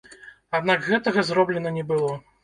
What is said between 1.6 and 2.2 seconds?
не было.